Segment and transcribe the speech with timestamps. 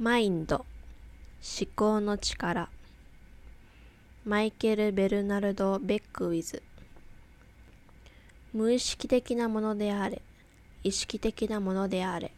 [0.00, 2.70] マインド思考の力。
[4.24, 6.62] マイケル・ベルナルド・ベックウィズ。
[8.54, 10.22] 無意識的なものであれ
[10.82, 12.32] 意識的なものであれ。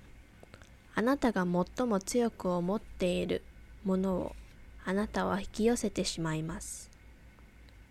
[0.96, 1.46] あなたが
[1.76, 3.42] 最も強く思っている
[3.84, 4.36] ものを
[4.84, 6.90] あなたは引き寄せてしまいます。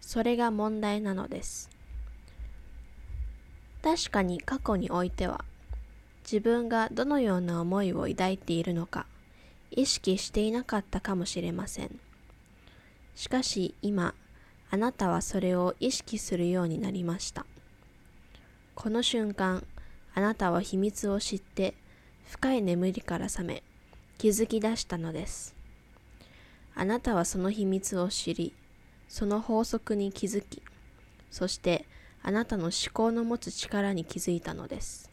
[0.01, 1.69] それが問題なのです。
[3.81, 5.45] 確かに過去においては
[6.23, 9.07] 自分がどのような思いを抱いているのか
[9.75, 11.99] 意識していなかったかもしれません。
[13.15, 14.15] しかし今、
[14.69, 17.45] あなたはそれを意識するようになりました。
[18.75, 19.63] この瞬間、
[20.15, 21.75] あなたは秘密を知って
[22.29, 23.63] 深い眠りから覚め
[24.17, 25.55] 気づき出したのです。
[26.75, 28.53] あなたはその秘密を知り、
[29.07, 30.63] その法則に気づき、
[31.29, 31.85] そして
[32.23, 35.11] あなたの思考の持つ力に気づいたのです。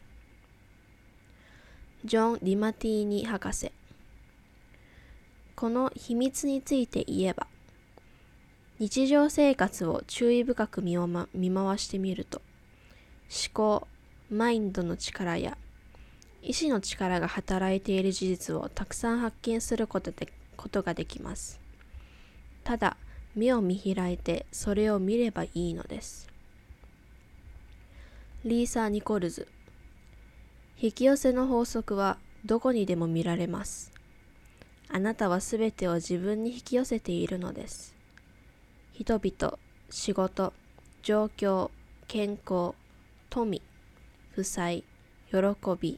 [2.03, 3.71] ジョン・ディマティーニ博士
[5.61, 7.45] この秘密について言えば
[8.79, 12.41] 日常生活を注意深く見,、ま、見回してみると
[13.29, 13.87] 思考
[14.31, 15.55] マインドの力や
[16.41, 21.59] 意志の力が働いている事実をたくさん発見することでことができます。
[22.63, 22.97] ただ
[23.35, 26.27] 目を見開いてそれを見ればいいのです。
[28.45, 29.47] リーサー・ニコルズ。
[30.79, 34.00] 引き寄せの法則はどこにでも見られます。
[34.93, 37.95] あなたはすべてを自分に引き寄せているのです。
[38.91, 39.57] 人々、
[39.89, 40.51] 仕事、
[41.01, 41.71] 状況、
[42.09, 42.73] 健康、
[43.29, 43.61] 富、
[44.31, 44.83] 負債、
[45.31, 45.37] 喜
[45.79, 45.97] び、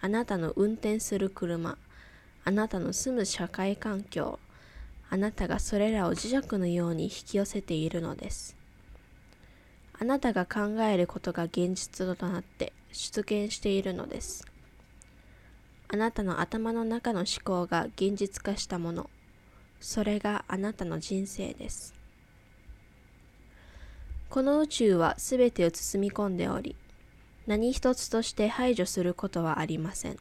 [0.00, 1.76] あなたの運転する車、
[2.44, 4.38] あなたの住む社会環境、
[5.10, 8.56] あなたがそれらを磁石のように引き寄せているのです。
[9.98, 14.46] あなたが考えることが現実となって出現しているのです。
[15.92, 19.10] あなたの頭の中の思考が現実化したもの。
[19.80, 21.94] それがあなたの人生です。
[24.28, 26.76] この宇宙はすべてを包み込んでおり
[27.48, 30.12] 何一つとして排除することはありません。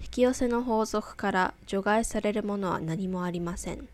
[0.00, 3.86] 引き寄せの法則から除外されるものは何もありません。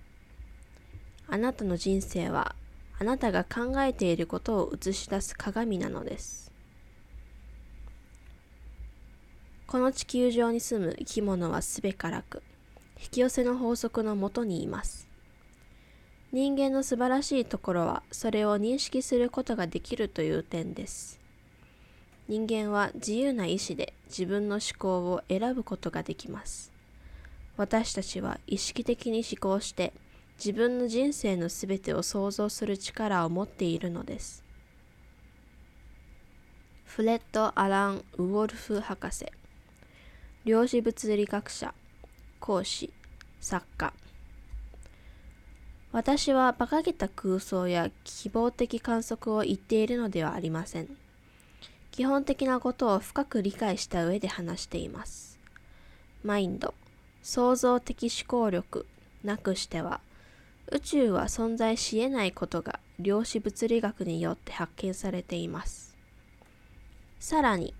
[1.26, 2.54] あなたの人生は
[2.98, 6.47] あなたが考えていることを映し出す鏡なのです。
[9.68, 12.42] この地球上に住む生き物はすべからく、
[12.98, 15.06] 引き寄せの法則のもとにいます。
[16.32, 21.20] 人間の素晴らしいところは、それを認識することができるという点です。
[22.28, 26.72] 人間は自由な意志で自分の思考を選ぶことができます。
[27.58, 29.92] 私たちは意識的に思考して
[30.38, 34.42] 自分の人生のすべてを想像する力を持っているのです。
[36.86, 39.26] フレッド・アラン・ウォルフ博士
[40.48, 41.74] 量子物理学者、
[42.40, 42.90] 講師、
[43.38, 43.92] 作家。
[45.92, 50.88] 私は馬鹿げた空想や希望的観測を言っているのではありません。
[51.90, 55.38] 基本的なことを深く理解した上で話しています。
[56.24, 56.72] マインド、
[57.22, 58.86] 創造的思考力
[59.22, 60.00] なくしては、
[60.72, 65.94] 宇宙は存在し得ないことが量子物理学によって発見されています。
[67.20, 67.74] さらに、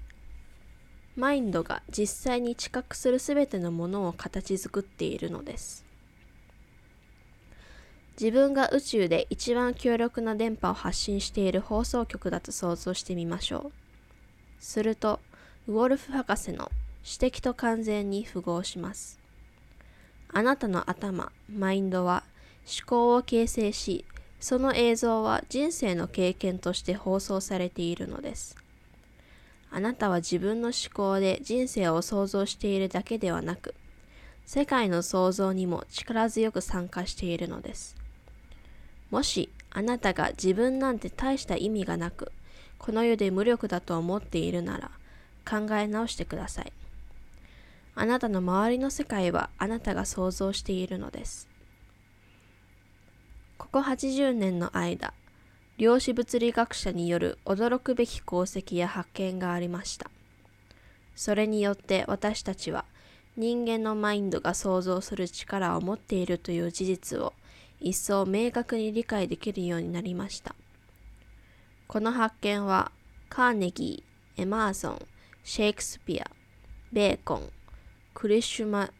[1.18, 5.84] マインドが実際に知覚するすべてのものを形作っているのです。
[8.12, 13.72] 自分が宇宙で一番強力な電波を発信している放送局だと想像してみましょう。
[14.60, 15.18] すると、
[15.66, 16.70] ウォルフ博士の
[17.04, 19.18] 指摘と完全に符合します。
[20.32, 22.22] あなたの頭、マインドは
[22.64, 24.04] 思考を形成し、
[24.38, 28.67] その映像は人生の経験として放送されているのです。
[29.70, 33.74] あなたは自分の思考で人生を想像しているだけではなく、
[34.46, 37.96] 世界の創造にも力強く参加しているのです。
[39.10, 42.32] もしあなたが自分なんて大した意味がなく、
[42.78, 44.90] この世で無力だと思っているなら、
[45.48, 46.72] 考え直してください。
[47.94, 51.48] あなたの周りの世界はあなたが想像しているのです。
[53.58, 55.12] ここ80年の間、
[55.78, 60.10] 量子物理学者による驚くべき功績や発見がありました。
[61.14, 62.84] それによって私たちは
[63.36, 67.32] 人間のマインドが想像する力を持っているという事実を
[67.80, 70.56] 一層明確に理解できるようになりました。
[71.86, 72.90] この発見は
[73.28, 74.98] カーネギー、エマーソン、
[75.44, 76.28] シェイクスピア、
[76.92, 77.52] ベーコン、
[78.14, 78.90] クリシュマ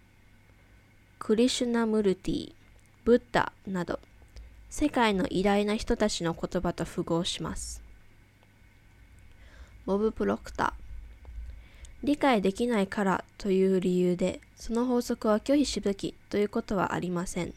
[1.19, 2.53] クリシュナムルティ、
[3.05, 3.99] ブッダなど
[4.71, 7.83] 世界の偉大な人たちの言葉と符合します。
[9.87, 10.89] ボブ・プロクター
[12.05, 17.55] 理解できないからという理由でその法則は拒否すべきということはありません。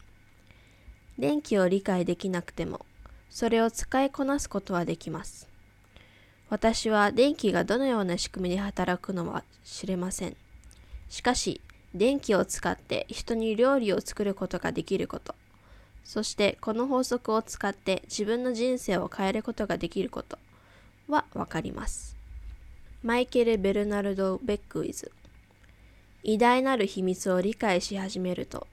[1.18, 2.86] 電気を理解できなくても
[3.28, 5.48] それを使いこなすことはできます。
[6.48, 10.36] 私は電気がどのような仕組みで働くのは知れません。
[11.08, 11.60] しかし、
[11.94, 15.34] 電気を使って人に料理を作ることができること、
[16.04, 20.38] そしてこの法則を使って自分の人生を変えることができること
[21.08, 22.16] はわかります。
[23.02, 25.10] マイケル・ベルナルド・ベックウィズ
[26.22, 28.68] 偉大なる秘密を理解し始めると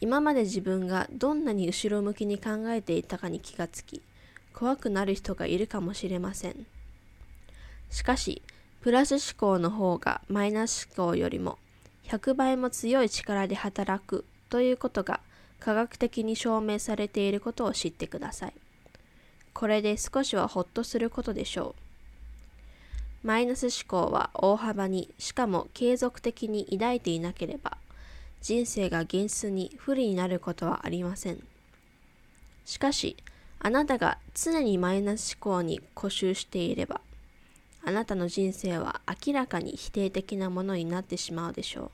[0.00, 4.02] 今まで自分がどんなに後ろ向きに考えていたかに気がつき
[4.52, 6.66] 怖くなる人がいるかもしれません。
[7.90, 8.42] しかし、
[8.80, 11.58] プラス思考の方がマイナス思考よりも
[12.08, 15.20] 100倍も強い力で働くということが
[15.62, 18.54] 科学的に証明されていることを知ってください。
[19.54, 21.76] これで少しはほっとすることでしょ
[23.22, 23.26] う。
[23.26, 27.78] マイナス思考は大幅にしかも継続的に抱いていなければ
[28.40, 31.38] 人生が現実に不利になることはありません。
[32.64, 33.16] しかし、
[33.60, 37.00] あなたが常にマイナス思考に固執していれば
[37.84, 41.90] あなたの人生は明らかに否定的なものになってしまうでしょう。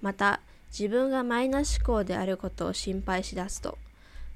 [0.00, 0.40] また、
[0.72, 3.76] 自分がマイナス思考であることを心配しだすと、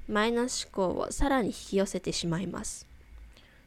[0.07, 2.87] マイナス思考をさらに引き寄せてしまいます。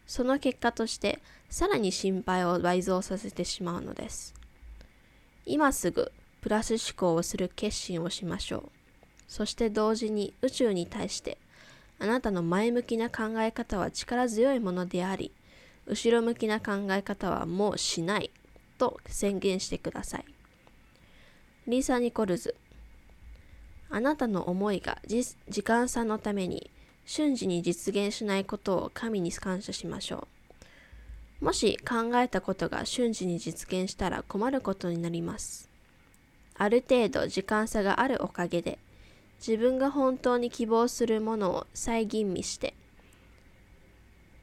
[0.07, 1.19] その結果として、
[1.49, 4.35] さらに心配を倍増させてしまうのです。
[5.47, 8.63] 今すぐプラス思考をする決心をしましょう。
[9.27, 11.39] そして同時に宇宙に対して、
[11.99, 15.33] あなたの前向きな考え方は力強いものであり、
[15.87, 18.31] 後ろ向きな考え方はもうしない
[18.79, 20.25] と宣言してください。
[21.71, 22.57] リーサ・ニコルズ
[23.91, 26.69] あなたの思いが時間差のために
[27.07, 30.27] 瞬時に実現しないことを神に感謝しましょ
[31.41, 31.45] う。
[31.45, 35.71] もし考えたことが瞬時に実現したら困ることになります。
[36.57, 38.81] ある程度時間差があるおかげで
[39.39, 42.75] 自分が本当に希望するものを再吟味して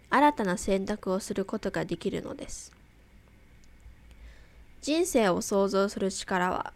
[0.09, 2.71] 新たな選択をすることができるのです。
[4.81, 6.73] 人生を想像する力は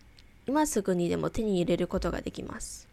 [0.48, 2.88] 今すぐにでも手に入れることができます。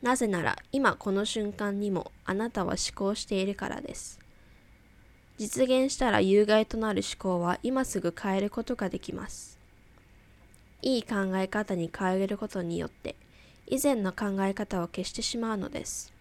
[0.00, 4.20] なぜなら今この瞬間にもあなたは思考しているからです。
[5.38, 9.58] 実現したら有害となる思考は今すぐ変えることができます。
[10.82, 13.16] いい考え方に変えることによって
[13.66, 16.12] 以前の考え方を消してしまうのです。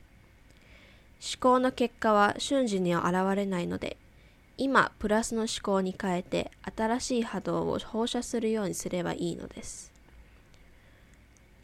[1.19, 3.97] 思考の結果は瞬時には現れないので、
[4.57, 9.96] 今プラスの思考に変えて新しい波動を放射するようにすればいいのです。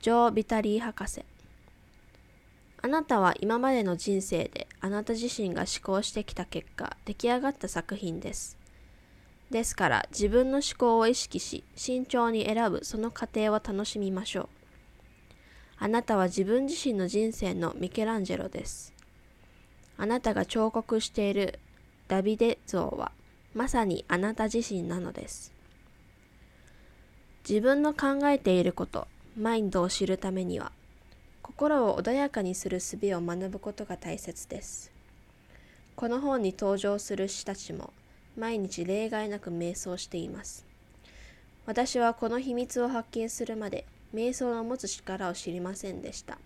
[0.03, 1.23] ジョー・ビタリー博士
[2.81, 8.57] あなたは今までの人生であなた自身が思考してきた結果出来上がった作品です。
[9.49, 14.49] ですから自分の思考を意識し慎重に選ぶその過程を楽しみましょう。
[15.77, 18.91] あなたは自分自身の人生のミケランジェロです。
[19.95, 21.59] あなたが彫刻している
[22.09, 23.13] ダビデ像は
[23.53, 25.53] まさにあなた自身なのです。
[27.47, 30.71] 自分の考えていること、マインドを知るためには、
[31.41, 34.91] 心を穏やかにする術を学ぶことが大切です。
[35.95, 37.93] この本に登場する詩たちも
[38.37, 40.65] 毎日例外なく瞑想しています。
[41.65, 46.37] 私はこの秘密を発見するまで瞑想の持つ力を知りませんでした。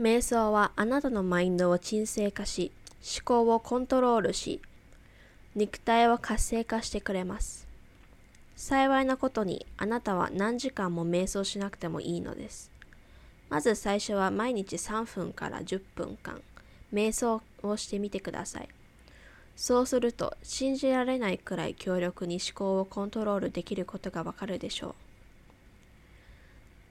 [0.00, 4.60] 瞑想はあなたのマインドを沈静化し、思考をコントロールし、
[5.56, 7.65] 肉体を活性化してくれます。
[8.56, 12.72] 幸いなことにあなたは何時間も瞑想しなくてもいいのです。
[13.50, 16.40] まず最初は毎日3分から10分間、
[16.92, 18.68] 瞑想をしてみてください。
[19.54, 24.94] そうすると信じられないくらい強力に思考をコントロールできることがわかるでしょう。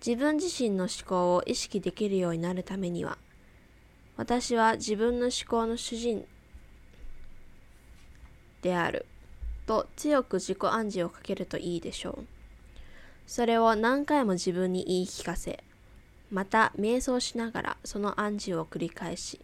[0.06, 3.18] 自分自身の思考を意識できるようになるためには、
[4.18, 6.26] 私は自分の思考の主人
[8.62, 9.08] である
[9.66, 12.26] と強く自己暗示をかけるといいでしょう。
[13.28, 15.64] それを何回も自分に言い聞かせ、
[16.32, 19.40] また瞑想しながらその暗示を繰り返し、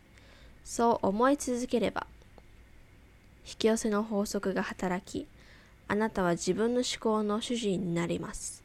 [0.63, 2.07] そう思い続ければ、
[3.45, 5.27] 引き寄せの法則が働き、
[5.87, 8.63] あなたは自分の思考の主人になります。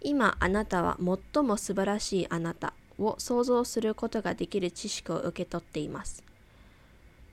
[0.00, 6.22] 今あなたは最も素晴らしいあなたを想像することができる知識を受け取っています。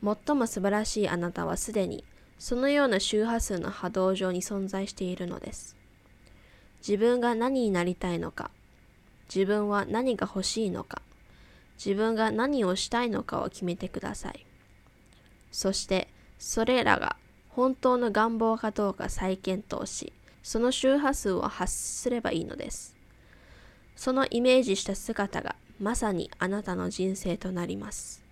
[0.03, 2.03] 最も素晴らしいあなたはすでに
[2.43, 5.77] そのような周波数の波動上に存在しているのです。
[6.85, 8.51] 自分が何になりたいのか、
[9.33, 11.01] 自分は何が欲しいのか、
[11.77, 14.45] 自分が何をしたいのかを決めてください。
[15.53, 17.15] そして、それらが
[17.47, 20.11] 本当の願望かどうか再検討し、
[20.43, 22.97] その周波数を発すればいいのです。
[23.95, 28.22] そのイメージした姿がまさにあなたの人生となります。